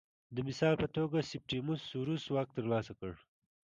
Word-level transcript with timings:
د 0.35 0.37
مثال 0.47 0.73
په 0.83 0.87
توګه 0.97 1.27
سیپټیموس 1.29 1.81
سوروس 1.91 2.23
واک 2.33 2.49
ترلاسه 2.57 2.91
کړ 2.99 3.11